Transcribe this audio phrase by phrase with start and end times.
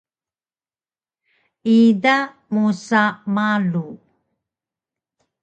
[1.79, 2.15] ida
[2.53, 3.01] musa
[3.33, 3.87] malu